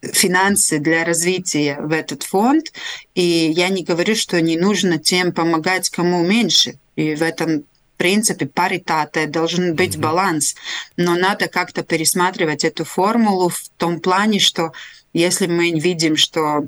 финансы 0.01 0.79
для 0.79 1.03
развития 1.03 1.77
в 1.79 1.91
этот 1.91 2.23
фонд, 2.23 2.71
и 3.15 3.21
я 3.21 3.69
не 3.69 3.83
говорю, 3.83 4.15
что 4.15 4.41
не 4.41 4.57
нужно 4.57 4.97
тем 4.97 5.31
помогать, 5.31 5.89
кому 5.89 6.23
меньше. 6.23 6.75
И 6.95 7.15
в 7.15 7.21
этом 7.21 7.65
принципе 7.97 8.45
паритата, 8.45 9.27
должен 9.27 9.75
быть 9.75 9.95
mm-hmm. 9.95 10.01
баланс. 10.01 10.55
Но 10.97 11.15
надо 11.15 11.47
как-то 11.47 11.83
пересматривать 11.83 12.63
эту 12.63 12.85
формулу 12.85 13.49
в 13.49 13.69
том 13.77 13.99
плане, 13.99 14.39
что 14.39 14.71
если 15.13 15.47
мы 15.47 15.71
видим, 15.71 16.17
что 16.17 16.67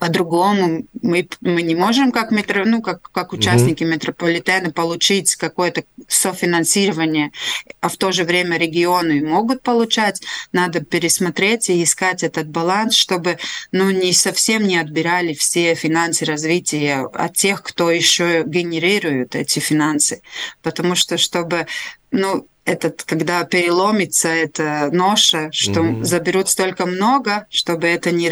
по-другому 0.00 0.86
мы, 1.02 1.28
мы 1.40 1.62
не 1.62 1.74
можем 1.74 2.10
как, 2.10 2.30
метро, 2.30 2.64
ну, 2.64 2.82
как, 2.82 3.10
как 3.12 3.32
участники 3.32 3.82
mm-hmm. 3.82 3.86
метрополитена 3.86 4.70
получить 4.72 5.36
какое-то 5.36 5.84
софинансирование, 6.08 7.30
а 7.80 7.88
в 7.88 7.96
то 7.96 8.10
же 8.12 8.24
время 8.24 8.58
регионы 8.58 9.24
могут 9.24 9.62
получать. 9.62 10.20
Надо 10.52 10.80
пересмотреть 10.80 11.70
и 11.70 11.82
искать 11.82 12.22
этот 12.22 12.48
баланс, 12.48 12.96
чтобы 12.96 13.38
ну, 13.72 13.90
не 13.90 14.12
совсем 14.12 14.64
не 14.64 14.78
отбирали 14.78 15.32
все 15.34 15.74
финансы 15.74 16.24
развития 16.24 17.08
от 17.12 17.34
тех, 17.34 17.62
кто 17.62 17.90
еще 17.90 18.42
генерирует 18.44 19.36
эти 19.36 19.60
финансы. 19.60 20.22
Потому 20.62 20.94
что 20.96 21.18
чтобы 21.18 21.66
ну, 22.10 22.46
этот, 22.64 23.02
когда 23.02 23.44
переломится 23.44 24.28
эта 24.28 24.88
ноша, 24.90 25.50
что 25.52 25.80
mm-hmm. 25.80 26.04
заберут 26.04 26.48
столько 26.48 26.86
много, 26.86 27.46
чтобы 27.50 27.86
это 27.88 28.10
не, 28.10 28.30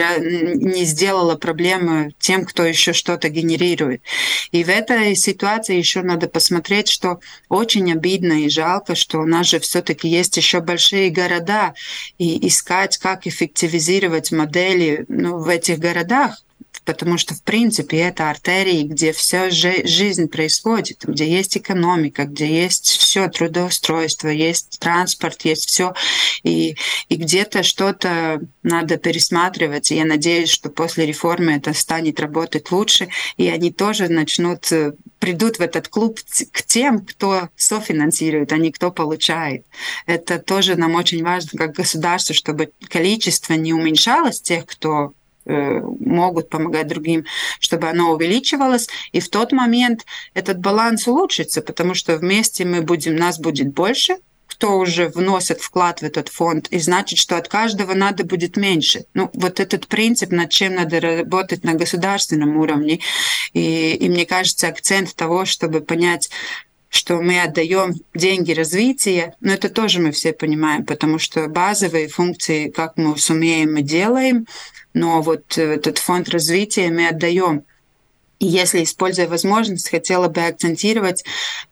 не 0.55 0.85
сделало 0.85 1.37
проблемы 1.37 2.15
тем, 2.19 2.45
кто 2.45 2.65
еще 2.65 2.93
что-то 2.93 3.29
генерирует. 3.29 4.03
И 4.51 4.65
в 4.65 4.69
этой 4.69 5.15
ситуации 5.17 5.77
еще 5.77 6.03
надо 6.03 6.29
посмотреть, 6.29 6.89
что 6.89 7.21
очень 7.49 7.93
обидно 7.93 8.45
и 8.45 8.49
жалко, 8.49 8.95
что 8.95 9.19
у 9.19 9.27
нас 9.27 9.49
же 9.49 9.61
все-таки 9.61 10.09
есть 10.09 10.37
еще 10.37 10.61
большие 10.61 11.11
города, 11.11 11.75
и 12.19 12.47
искать, 12.49 12.97
как 12.99 13.27
эффективизировать 13.27 14.33
модели 14.33 15.05
ну, 15.09 15.39
в 15.39 15.49
этих 15.49 15.79
городах, 15.79 16.43
потому 16.85 17.19
что, 17.19 17.35
в 17.35 17.43
принципе, 17.43 17.99
это 17.99 18.31
артерии, 18.31 18.83
где 18.83 19.13
вся 19.13 19.51
жизнь 19.51 20.29
происходит, 20.29 21.05
где 21.05 21.29
есть 21.31 21.57
экономика, 21.57 22.25
где 22.25 22.47
есть 22.47 22.87
все 22.87 23.29
трудоустройство, 23.29 24.29
есть 24.29 24.79
транспорт, 24.81 25.43
есть 25.43 25.69
все, 25.69 25.95
и, 26.43 26.77
и 27.09 27.17
где-то 27.17 27.63
что-то 27.63 28.41
надо 28.63 28.97
пересматривать. 28.97 29.91
И 29.91 29.97
я 29.97 30.05
надеюсь, 30.05 30.51
что 30.51 30.71
после 30.71 31.07
реформы 31.07 31.53
это 31.53 31.73
станет 31.75 32.21
работать 32.21 32.71
лучше, 32.71 33.09
и 33.37 33.49
они 33.49 33.73
тоже 33.73 34.09
начнут 34.09 34.71
э, 34.73 34.93
придут 35.23 35.59
в 35.59 35.61
этот 35.61 35.87
клуб 35.87 36.19
к 36.51 36.63
тем, 36.63 37.05
кто 37.07 37.49
софинансирует, 37.55 38.53
а 38.53 38.57
не 38.57 38.73
кто 38.73 38.91
получает. 38.91 39.65
Это 40.07 40.41
тоже 40.41 40.75
нам 40.75 40.97
очень 40.97 41.23
важно 41.23 41.57
как 41.57 41.77
государство, 41.77 42.35
чтобы 42.35 42.73
количество 42.89 43.55
не 43.55 43.73
уменьшалось 43.73 44.41
тех, 44.41 44.67
кто 44.67 45.13
могут 45.45 46.49
помогать 46.49 46.89
другим, 46.89 47.25
чтобы 47.61 47.89
оно 47.89 48.13
увеличивалось. 48.13 48.89
И 49.13 49.21
в 49.21 49.29
тот 49.29 49.53
момент 49.53 50.05
этот 50.35 50.59
баланс 50.59 51.09
улучшится, 51.09 51.63
потому 51.63 51.95
что 51.95 52.17
вместе 52.17 52.65
мы 52.65 52.83
будем, 52.83 53.17
нас 53.17 53.39
будет 53.39 53.73
больше, 53.73 54.17
кто 54.47 54.79
уже 54.79 55.09
вносит 55.09 55.61
вклад 55.61 56.01
в 56.01 56.05
этот 56.05 56.29
фонд, 56.29 56.69
и 56.69 56.79
значит, 56.79 57.19
что 57.19 57.37
от 57.37 57.49
каждого 57.49 57.95
надо 57.95 58.25
будет 58.25 58.57
меньше. 58.57 59.07
Ну, 59.15 59.31
вот 59.33 59.61
этот 59.61 59.87
принцип, 59.87 60.31
над 60.31 60.51
чем 60.51 60.75
надо 60.75 61.01
работать 61.01 61.65
на 61.65 61.75
государственном 61.75 62.57
уровне. 62.59 63.01
И, 63.55 63.95
и 63.95 64.09
мне 64.09 64.27
кажется, 64.27 64.69
акцент 64.69 65.15
того, 65.17 65.47
чтобы 65.47 65.81
понять, 65.81 66.31
что 66.91 67.23
мы 67.23 67.41
отдаем 67.41 67.95
деньги 68.15 68.53
развития, 68.53 69.35
но 69.41 69.53
это 69.53 69.71
тоже 69.71 69.99
мы 69.99 70.13
все 70.13 70.35
понимаем, 70.35 70.85
потому 70.85 71.19
что 71.19 71.49
базовые 71.49 72.09
функции, 72.09 72.69
как 72.69 72.99
мы 72.99 73.17
сумеем, 73.17 73.73
мы 73.73 73.81
делаем, 73.81 74.47
но 74.95 75.23
вот 75.23 75.59
э, 75.59 75.75
этот 75.75 75.99
фонд 75.99 76.29
развития 76.29 76.91
мы 76.91 77.09
отдаем. 77.09 77.65
И 78.39 78.47
если, 78.47 78.83
используя 78.83 79.29
возможность, 79.29 79.89
хотела 79.89 80.29
бы 80.29 80.41
акцентировать 80.41 81.25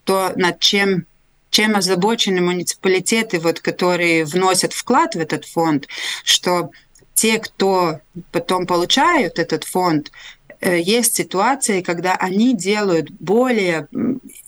то, 0.04 0.32
над 0.36 0.60
чем 0.60 1.06
чем 1.50 1.74
озабочены 1.74 2.40
муниципалитеты, 2.40 3.40
вот, 3.40 3.58
которые 3.58 4.24
вносят 4.24 4.72
вклад 4.72 5.16
в 5.16 5.18
этот 5.18 5.44
фонд, 5.44 5.88
что 6.22 6.70
те, 7.14 7.38
кто 7.38 8.00
потом 8.30 8.66
получают 8.66 9.38
этот 9.38 9.64
фонд, 9.64 10.12
есть 10.60 11.16
ситуации, 11.16 11.80
когда 11.80 12.14
они 12.14 12.54
делают 12.54 13.10
более 13.10 13.88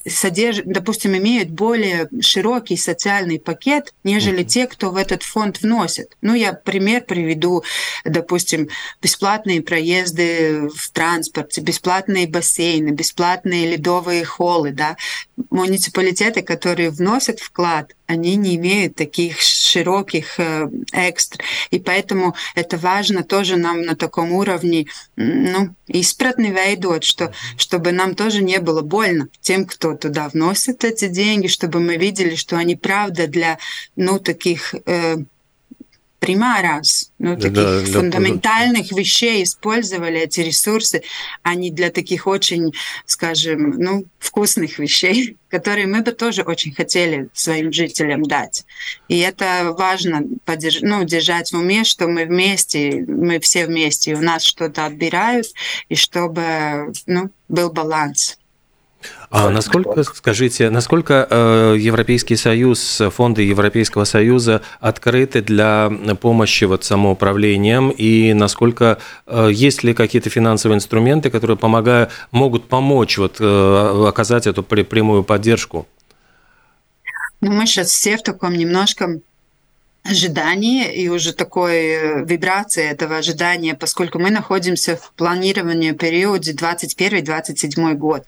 содержат, 0.07 0.67
допустим, 0.67 1.17
имеют 1.17 1.51
более 1.51 2.09
широкий 2.21 2.77
социальный 2.77 3.39
пакет, 3.39 3.95
нежели 4.05 4.43
те, 4.43 4.67
кто 4.67 4.91
в 4.91 4.97
этот 4.97 5.23
фонд 5.23 5.63
вносит. 5.63 6.17
Ну, 6.21 6.35
я 6.35 6.53
пример 6.53 7.03
приведу, 7.05 7.63
допустим, 8.05 8.69
бесплатные 9.01 9.63
проезды 9.63 10.69
в 10.75 10.91
транспорте, 10.91 11.61
бесплатные 11.61 12.27
бассейны, 12.27 12.91
бесплатные 12.91 13.71
ледовые 13.71 14.25
холлы, 14.25 14.73
да, 14.73 14.97
муниципалитеты, 15.53 16.43
которые 16.43 16.91
вносят 16.91 17.41
вклад, 17.41 17.95
они 18.07 18.37
не 18.37 18.57
имеют 18.57 18.97
таких 18.97 19.41
широких 19.41 20.39
э, 20.39 20.69
экстр. 20.93 21.41
И 21.71 21.79
поэтому 21.79 22.35
это 22.55 22.77
важно 22.79 23.23
тоже 23.23 23.57
нам 23.57 23.83
на 23.83 23.95
таком 23.95 24.33
уровне 24.33 24.87
ну, 25.17 25.75
испратный 25.89 26.51
veidot, 26.51 27.03
что, 27.03 27.33
чтобы 27.57 27.93
нам 27.93 28.15
тоже 28.15 28.43
не 28.43 28.59
было 28.61 28.83
больно 28.83 29.29
тем, 29.41 29.67
кто 29.67 29.95
туда 29.95 30.29
вносит 30.29 30.85
эти 30.85 31.09
деньги, 31.09 31.47
чтобы 31.47 31.81
мы 31.81 31.97
видели, 31.97 32.35
что 32.35 32.57
они 32.57 32.77
правда 32.77 33.27
для 33.27 33.59
ну, 33.97 34.19
таких 34.19 34.75
э, 34.87 35.17
примарас, 36.23 37.11
ну, 37.19 37.35
таких 37.37 37.53
да, 37.53 37.85
фундаментальных 37.85 38.91
да. 38.91 38.97
вещей 38.97 39.43
использовали 39.43 40.21
эти 40.21 40.39
ресурсы, 40.39 41.03
а 41.43 41.57
не 41.57 41.73
для 41.73 41.91
таких 41.91 42.29
очень, 42.29 42.73
скажем, 43.07 43.71
ну, 43.71 44.05
вкусных 44.21 44.79
вещей, 44.79 45.37
которые 45.51 45.89
мы 45.89 46.03
бы 46.03 46.13
тоже 46.13 46.43
очень 46.43 46.73
хотели 46.73 47.29
своим 47.33 47.73
жителям 47.73 48.23
дать. 48.23 48.65
И 49.09 49.19
это 49.19 49.75
важно 49.77 50.23
подерж... 50.45 50.79
ну, 50.83 51.03
держать 51.03 51.51
в 51.51 51.57
уме, 51.57 51.83
что 51.83 52.07
мы 52.07 52.25
вместе, 52.25 53.05
мы 53.09 53.41
все 53.41 53.67
вместе, 53.67 54.13
и 54.13 54.15
у 54.15 54.21
нас 54.21 54.45
что-то 54.45 54.87
отбирают, 54.87 55.49
и 55.89 55.97
чтобы 55.97 56.93
ну, 57.07 57.31
был 57.49 57.73
баланс. 57.73 58.39
А 59.31 59.51
насколько, 59.51 60.03
скажите, 60.03 60.71
насколько 60.71 61.27
э, 61.29 61.77
Европейский 61.79 62.37
Союз, 62.37 63.01
фонды 63.11 63.43
Европейского 63.43 64.05
Союза 64.05 64.63
открыты 64.81 65.41
для 65.41 65.91
помощи 66.21 66.65
вот 66.65 66.85
самоуправлением 66.85 67.91
и 67.91 68.33
насколько 68.35 68.99
э, 69.27 69.49
есть 69.53 69.83
ли 69.83 69.95
какие-то 69.95 70.31
финансовые 70.31 70.77
инструменты, 70.77 71.31
которые 71.31 71.57
помогают, 71.57 72.11
могут 72.31 72.69
помочь 72.69 73.19
вот 73.19 73.37
э, 73.41 74.07
оказать 74.09 74.47
эту 74.47 74.63
прямую 74.63 75.25
поддержку? 75.25 75.87
Ну, 77.41 77.51
мы 77.53 77.67
сейчас 77.67 77.89
все 77.89 78.17
в 78.17 78.23
таком 78.23 78.55
немножко 78.55 79.21
ожидании 80.05 80.93
и 80.93 81.09
уже 81.09 81.33
такой 81.33 82.25
вибрации 82.25 82.85
этого 82.85 83.17
ожидания, 83.17 83.75
поскольку 83.75 84.19
мы 84.19 84.31
находимся 84.31 84.97
в 84.97 85.13
планировании 85.13 85.93
периоде 85.93 86.53
21-27 86.53 87.95
год. 87.95 88.27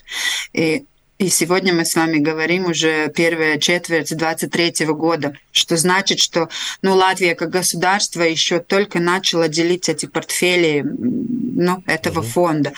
И 0.55 0.87
и 1.17 1.29
сегодня 1.29 1.73
мы 1.73 1.85
с 1.85 1.95
вами 1.95 2.19
говорим 2.19 2.67
уже 2.67 3.09
первая 3.09 3.59
четверть 3.59 4.17
23 4.17 4.87
года, 4.87 5.35
что 5.53 5.77
значит, 5.77 6.19
что 6.19 6.49
ну, 6.83 6.97
Латвия 6.97 7.37
как 7.37 7.51
государство 7.51 8.23
еще 8.23 8.59
только 8.59 8.99
начала 8.99 9.47
делить 9.47 9.89
эти 9.89 10.07
портфели 10.07 10.85
ну, 10.85 11.85
этого 11.87 12.21
mm-hmm. 12.21 12.25
фонда. 12.25 12.73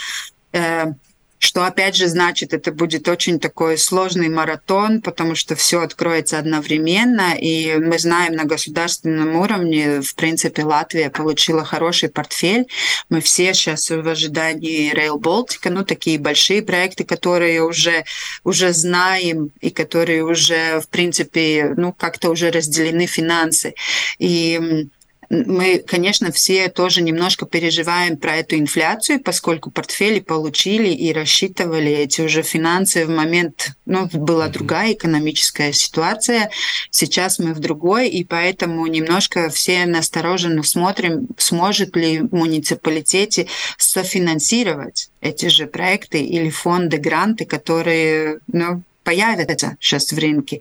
Что 1.39 1.67
опять 1.67 1.97
же 1.97 2.09
значит, 2.09 2.55
это 2.55 2.73
будет 2.73 3.09
очень 3.09 3.39
такой 3.39 3.79
сложный 3.79 4.29
маратон, 4.29 5.03
потому 5.03 5.35
что 5.35 5.55
все 5.55 5.81
откроется 5.83 6.39
одновременно, 6.39 7.35
и 7.39 7.77
мы 7.77 7.99
знаем 7.99 8.35
на 8.35 8.45
государственном 8.45 9.37
уровне, 9.37 10.01
в 10.01 10.15
принципе, 10.15 10.65
Латвия 10.65 11.11
получила 11.11 11.65
хороший 11.65 12.09
портфель. 12.09 12.67
Мы 13.11 13.21
все 13.21 13.53
сейчас 13.55 13.91
в 13.91 14.09
ожидании 14.09 14.95
Rail 14.95 15.19
Baltica, 15.19 15.71
ну, 15.71 15.85
такие 15.85 16.19
большие 16.19 16.63
проекты, 16.63 17.05
которые 17.05 17.63
уже, 17.63 18.05
уже 18.45 18.73
знаем 18.73 19.51
и 19.61 19.71
которые 19.71 20.25
уже, 20.25 20.81
в 20.81 20.89
принципе, 20.89 21.75
ну, 21.77 21.93
как-то 21.93 22.31
уже 22.31 22.51
разделены 22.51 23.07
финансы. 23.07 23.75
И 24.19 24.89
мы, 25.29 25.79
конечно, 25.79 26.31
все 26.33 26.69
тоже 26.69 27.03
немножко 27.03 27.47
переживаем 27.47 28.17
про 28.17 28.37
эту 28.37 28.57
инфляцию, 28.57 29.21
поскольку 29.21 29.71
портфели 29.71 30.21
получили 30.21 30.89
и 30.89 31.13
рассчитывали 31.13 31.91
эти 31.93 32.21
уже 32.21 32.43
финансы 32.43 33.07
в 33.07 33.11
момент, 33.11 33.73
ну, 33.87 34.09
была 34.13 34.49
другая 34.49 34.93
экономическая 34.93 35.73
ситуация, 35.73 36.51
сейчас 36.91 37.39
мы 37.39 37.55
в 37.55 37.59
другой, 37.59 38.09
и 38.09 38.25
поэтому 38.25 38.87
немножко 38.87 39.49
все 39.49 39.87
настороженно 39.87 40.63
смотрим, 40.63 41.29
сможет 41.39 41.97
ли 41.97 42.21
муниципалитете 42.31 43.49
софинансировать 43.79 45.11
эти 45.21 45.47
же 45.47 45.67
проекты 45.67 46.23
или 46.23 46.51
фонды, 46.51 46.99
гранты, 46.99 47.45
которые, 47.45 48.41
ну, 48.47 48.83
появятся 49.07 49.77
сейчас 49.81 50.11
в 50.11 50.19
рынке. 50.19 50.61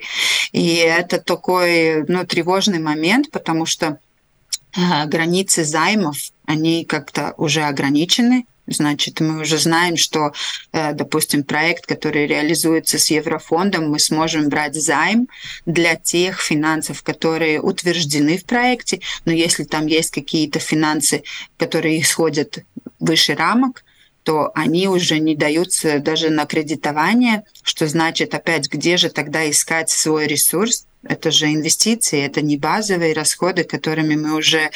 И 0.52 0.76
это 0.76 1.20
такой 1.20 2.04
ну, 2.08 2.26
тревожный 2.26 2.78
момент, 2.78 3.32
потому 3.32 3.66
что 3.66 3.98
границы 5.06 5.64
займов, 5.64 6.18
они 6.46 6.86
как-то 6.86 7.34
уже 7.38 7.64
ограничены, 7.64 8.46
Значит, 8.68 9.20
мы 9.20 9.42
уже 9.42 9.60
знаем, 9.60 9.96
что, 9.96 10.34
э, 10.72 10.94
допустим, 10.94 11.44
проект, 11.44 11.86
который 11.86 12.26
реализуется 12.26 12.98
с 12.98 13.12
Еврофондом, 13.12 13.92
мы 13.92 14.00
сможем 14.00 14.50
брать 14.50 14.76
займ 14.76 15.28
для 15.66 15.96
тех 15.96 16.42
финансов, 16.42 17.04
которые 17.04 17.62
утверждены 17.62 18.38
в 18.38 18.46
проекте. 18.46 19.02
Но 19.26 19.32
если 19.32 19.66
там 19.66 19.86
есть 19.86 20.12
какие-то 20.12 20.60
финансы, 20.60 21.24
которые 21.58 22.02
исходят 22.02 22.64
выше 23.00 23.36
рамок, 23.36 23.84
то 24.24 24.50
они 24.56 24.88
уже 24.88 25.20
не 25.20 25.36
даются 25.36 26.00
даже 26.00 26.32
на 26.32 26.48
кредитование, 26.48 27.44
что 27.62 27.88
значит 27.88 28.34
опять, 28.34 28.68
где 28.68 28.98
же 28.98 29.10
тогда 29.12 29.48
искать 29.48 29.92
свой 29.92 30.26
ресурс, 30.26 30.88
это 31.08 31.32
же 31.32 31.48
инвестиции, 31.48 32.22
это 32.22 32.42
не 32.42 32.58
базовые 32.58 33.14
расходы, 33.14 33.64
которыми 33.64 34.16
мы 34.16 34.36
уже 34.36 34.70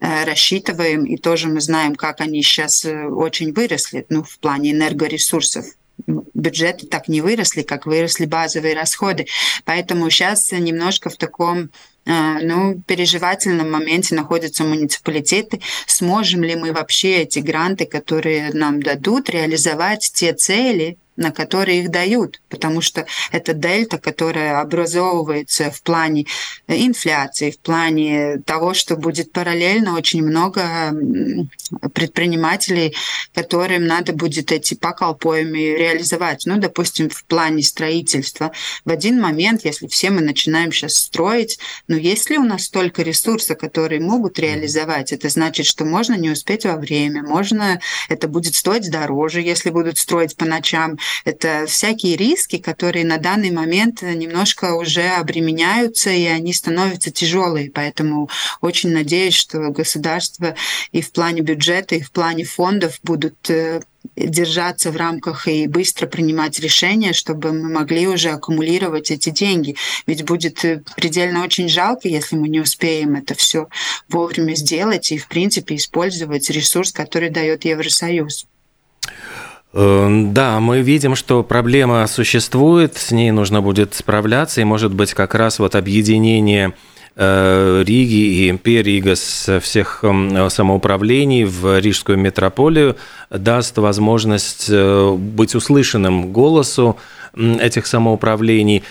э, 0.00 0.24
рассчитываем, 0.24 1.04
и 1.04 1.16
тоже 1.16 1.48
мы 1.48 1.60
знаем, 1.60 1.94
как 1.94 2.20
они 2.20 2.42
сейчас 2.42 2.84
э, 2.84 3.06
очень 3.06 3.52
выросли 3.52 4.04
ну, 4.08 4.22
в 4.22 4.38
плане 4.38 4.72
энергоресурсов 4.72 5.64
бюджеты 6.06 6.86
так 6.86 7.08
не 7.08 7.20
выросли, 7.20 7.62
как 7.62 7.86
выросли 7.86 8.26
базовые 8.26 8.74
расходы. 8.74 9.26
Поэтому 9.64 10.08
сейчас 10.10 10.52
немножко 10.52 11.10
в 11.10 11.16
таком 11.16 11.70
э, 12.04 12.38
ну, 12.42 12.80
переживательном 12.86 13.70
моменте 13.70 14.14
находятся 14.14 14.64
муниципалитеты. 14.64 15.60
Сможем 15.86 16.42
ли 16.44 16.54
мы 16.54 16.72
вообще 16.72 17.22
эти 17.22 17.38
гранты, 17.38 17.86
которые 17.86 18.50
нам 18.52 18.82
дадут, 18.82 19.30
реализовать 19.30 20.10
те 20.14 20.34
цели, 20.34 20.98
на 21.16 21.30
которые 21.30 21.80
их 21.80 21.90
дают, 21.90 22.40
потому 22.48 22.80
что 22.80 23.06
это 23.32 23.52
дельта, 23.54 23.98
которая 23.98 24.60
образовывается 24.60 25.70
в 25.70 25.82
плане 25.82 26.26
инфляции, 26.68 27.50
в 27.50 27.58
плане 27.58 28.38
того, 28.44 28.74
что 28.74 28.96
будет 28.96 29.32
параллельно 29.32 29.94
очень 29.94 30.22
много 30.22 30.92
предпринимателей, 31.94 32.94
которым 33.34 33.86
надо 33.86 34.12
будет 34.12 34.52
эти 34.52 34.74
поколпоями 34.74 35.76
реализовать. 35.76 36.42
Ну, 36.46 36.58
допустим, 36.58 37.08
в 37.10 37.24
плане 37.24 37.62
строительства. 37.62 38.52
В 38.84 38.90
один 38.90 39.20
момент, 39.20 39.64
если 39.64 39.86
все 39.86 40.10
мы 40.10 40.20
начинаем 40.20 40.72
сейчас 40.72 40.94
строить, 40.94 41.58
ну, 41.88 41.96
есть 41.96 42.30
ли 42.30 42.38
у 42.38 42.44
нас 42.44 42.64
столько 42.64 43.02
ресурсов, 43.02 43.58
которые 43.58 44.00
могут 44.00 44.38
реализовать? 44.38 45.12
Это 45.12 45.28
значит, 45.28 45.66
что 45.66 45.84
можно 45.84 46.14
не 46.14 46.30
успеть 46.30 46.64
во 46.64 46.76
время, 46.76 47.22
можно 47.22 47.80
это 48.08 48.28
будет 48.28 48.54
стоить 48.54 48.90
дороже, 48.90 49.40
если 49.40 49.70
будут 49.70 49.98
строить 49.98 50.36
по 50.36 50.44
ночам, 50.44 50.98
это 51.24 51.66
всякие 51.66 52.16
риски, 52.16 52.58
которые 52.58 53.04
на 53.04 53.18
данный 53.18 53.50
момент 53.50 54.02
немножко 54.02 54.74
уже 54.74 55.08
обременяются, 55.08 56.10
и 56.10 56.24
они 56.26 56.52
становятся 56.52 57.10
тяжелые. 57.10 57.70
Поэтому 57.70 58.28
очень 58.60 58.90
надеюсь, 58.92 59.34
что 59.34 59.58
государство 59.70 60.54
и 60.92 61.00
в 61.00 61.12
плане 61.12 61.40
бюджета, 61.40 61.96
и 61.96 62.00
в 62.00 62.10
плане 62.10 62.44
фондов 62.44 62.98
будут 63.02 63.50
э, 63.50 63.82
держаться 64.14 64.90
в 64.90 64.96
рамках 64.96 65.48
и 65.48 65.66
быстро 65.66 66.06
принимать 66.06 66.58
решения, 66.60 67.12
чтобы 67.12 67.52
мы 67.52 67.68
могли 67.68 68.06
уже 68.06 68.30
аккумулировать 68.30 69.10
эти 69.10 69.30
деньги. 69.30 69.76
Ведь 70.06 70.24
будет 70.24 70.64
э, 70.64 70.82
предельно 70.96 71.44
очень 71.44 71.68
жалко, 71.68 72.08
если 72.08 72.36
мы 72.36 72.48
не 72.48 72.60
успеем 72.60 73.16
это 73.16 73.34
все 73.34 73.68
вовремя 74.08 74.54
сделать 74.54 75.10
и, 75.12 75.18
в 75.18 75.28
принципе, 75.28 75.76
использовать 75.76 76.48
ресурс, 76.50 76.92
который 76.92 77.30
дает 77.30 77.64
Евросоюз. 77.64 78.46
Эм, 79.78 80.32
да, 80.32 80.58
мы 80.58 80.80
видим, 80.80 81.14
что 81.14 81.42
проблема 81.42 82.06
существует, 82.06 82.96
с 82.96 83.10
ней 83.10 83.30
нужно 83.30 83.60
будет 83.60 83.92
справляться, 83.92 84.62
и, 84.62 84.64
может 84.64 84.94
быть, 84.94 85.12
как 85.12 85.34
раз 85.34 85.58
вот 85.58 85.74
объединение 85.74 86.72
э, 87.14 87.84
Риги 87.86 88.48
и 88.48 88.56
Перига 88.56 89.14
с 89.16 89.60
всех 89.60 89.98
эм, 90.02 90.48
самоуправлений 90.48 91.44
в 91.44 91.78
Рижскую 91.78 92.16
метрополию 92.16 92.96
даст 93.28 93.76
возможность 93.76 94.68
э, 94.70 95.14
быть 95.14 95.54
услышанным 95.54 96.32
голосу 96.32 96.96
этих 97.34 97.86
самоуправлений. 97.86 98.82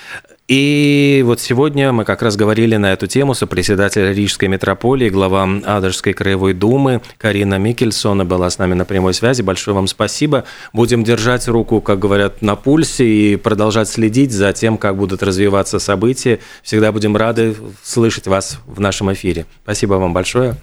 И 0.48 1.24
вот 1.26 1.40
сегодня 1.40 1.92
мы 1.92 2.06
как 2.06 2.22
раз 2.22 2.36
говорили 2.36 2.76
на 2.76 2.94
эту 2.94 3.08
тему 3.08 3.34
сопредседатель 3.34 4.14
Рижской 4.14 4.48
метрополии, 4.48 5.10
глава 5.10 5.50
Адерской 5.66 6.14
краевой 6.14 6.54
думы 6.54 7.02
Карина 7.18 7.58
Микельсона 7.58 8.26
была 8.26 8.52
с 8.52 8.60
нами 8.60 8.76
на 8.76 8.86
прямой 8.86 9.16
связи. 9.16 9.42
Большое 9.42 9.74
вам 9.74 9.88
спасибо. 9.88 10.44
Будем 10.72 11.04
держать 11.04 11.48
руку, 11.48 11.82
как 11.82 11.98
говорят, 11.98 12.44
на 12.44 12.56
пульсе 12.56 13.06
и 13.06 13.36
продолжать 13.38 13.90
следить 13.90 14.32
за 14.32 14.54
тем, 14.54 14.78
как 14.78 14.98
будут 14.98 15.24
развиваться 15.24 15.80
события. 15.80 16.40
Всегда 16.62 16.92
будем 16.92 17.18
рады 17.18 17.56
слышать 17.84 18.28
вас 18.28 18.60
в 18.68 18.80
нашем 18.80 19.12
эфире. 19.14 19.48
Спасибо 19.64 19.96
вам 19.96 20.14
большое. 20.14 20.58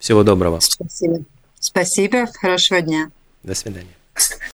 Всего 0.00 0.24
доброго. 0.24 0.58
Спасибо. 0.58 1.20
Спасибо. 1.60 2.26
Хорошего 2.40 2.80
дня. 2.80 3.10
До 3.44 3.54
свидания. 3.54 3.86